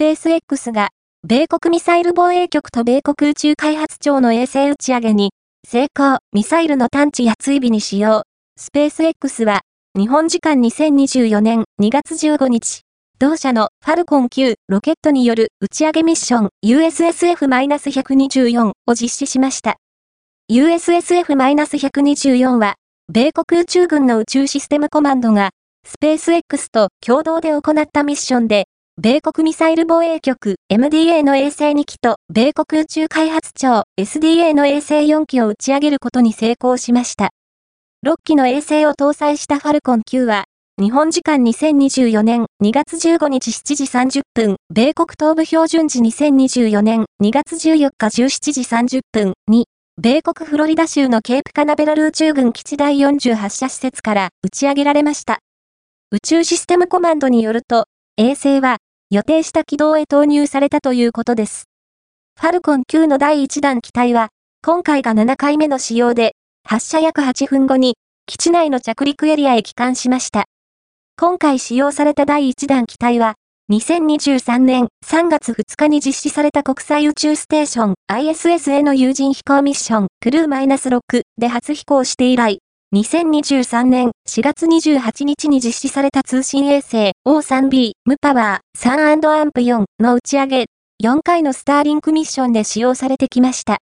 [0.00, 0.88] ペース X が、
[1.28, 5.32] 米国ミサイル防衛局と米国宇宙開発庁の衛星打ち上げに、
[5.68, 8.22] 成功、ミサイルの探知や追尾に使用。
[8.56, 9.60] スペース X は、
[9.94, 12.80] 日本時間2024年2月15日、
[13.18, 19.76] 同社のファルコン9ロケットによる打ち上げミッション USSF-124 を実施しました。
[20.50, 22.76] USSF-124 は、
[23.12, 25.50] 米国宇宙軍の宇宙システムコマンドが、
[25.86, 27.62] スペース X と共同で行っ
[27.92, 28.64] たミッションで、
[29.02, 37.30] 米国ミサイル防衛局 MDA の衛星2機と米国宇宙開発庁 SDA の衛星4機を打ち上げることに成功しました。
[38.06, 40.44] 6機の衛星を搭載したファルコン9は、
[40.78, 49.64] 日本時間2024年2月15日7時30分、米国東部標準時2024年2月14日17時30分に、
[49.96, 55.38] 米国フロリダ州のケープカナベラル宇宙軍基地第40発射施設から打ち上げられました。
[56.10, 57.86] 宇宙システムコマンドによると、
[58.18, 58.76] 衛星は
[59.12, 61.64] 予定した軌道へ投入されたということです。
[62.40, 64.28] ファルコン9の第1弾機体は、
[64.64, 70.44] 今回が7回目の使用で、発射約8分後に、基地内の着陸エリアへ帰還しました。
[71.16, 73.34] 今回使用された第1弾機体は、
[73.72, 82.60] 2023年3月2日に実施された国際宇宙ステーション ISS への有人飛行ミッションクルー -6 で初飛行して以来、
[82.92, 90.66] 2023年4月28日に実施された通信衛星 O3B ムパワー3アンプ4の打ち上げ
[91.00, 93.78] 4回のスターリンクミッションで使用されてきました。